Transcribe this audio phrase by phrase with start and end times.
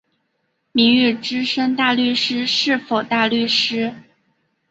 [0.71, 3.93] 名誉资深大律师是否大律师？